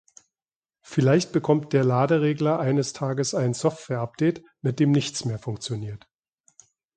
Vielleicht 0.81 1.31
bekommt 1.31 1.73
der 1.73 1.83
Laderegler 1.83 2.59
eines 2.59 2.93
Tages 2.93 3.35
ein 3.35 3.53
Software-Update, 3.53 4.43
mit 4.63 4.79
dem 4.79 4.89
nichts 4.89 5.25
mehr 5.25 5.37
funktioniert. 5.37 6.07